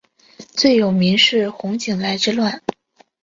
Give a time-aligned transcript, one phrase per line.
[0.49, 2.59] 最有名是洪景来之乱。